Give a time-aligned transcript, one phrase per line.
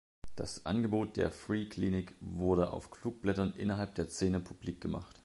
[0.35, 5.19] Das Angebot der Free Clinic wurde auf Flugblättern innerhalb der Szene publik gemacht.